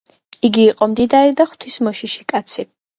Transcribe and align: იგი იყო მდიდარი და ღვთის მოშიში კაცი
იგი 0.49 0.65
იყო 0.69 0.89
მდიდარი 0.95 1.37
და 1.43 1.49
ღვთის 1.53 1.79
მოშიში 1.91 2.31
კაცი 2.35 2.71